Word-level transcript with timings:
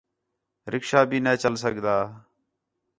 رکشہ 0.71 1.01
بھی 1.09 1.17
نے 1.25 1.33
چَل 1.41 1.53
سڳدا 1.63 1.95